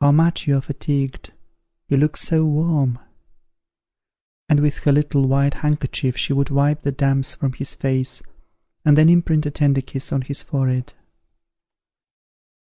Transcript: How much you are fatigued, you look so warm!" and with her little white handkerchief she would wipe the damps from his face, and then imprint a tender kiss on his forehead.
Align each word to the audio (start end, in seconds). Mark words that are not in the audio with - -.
How 0.00 0.10
much 0.10 0.48
you 0.48 0.56
are 0.56 0.60
fatigued, 0.60 1.32
you 1.86 1.98
look 1.98 2.16
so 2.16 2.44
warm!" 2.44 2.98
and 4.48 4.58
with 4.58 4.78
her 4.78 4.90
little 4.90 5.28
white 5.28 5.54
handkerchief 5.54 6.16
she 6.16 6.32
would 6.32 6.50
wipe 6.50 6.82
the 6.82 6.90
damps 6.90 7.36
from 7.36 7.52
his 7.52 7.74
face, 7.76 8.20
and 8.84 8.98
then 8.98 9.08
imprint 9.08 9.46
a 9.46 9.52
tender 9.52 9.80
kiss 9.80 10.12
on 10.12 10.22
his 10.22 10.42
forehead. 10.42 10.94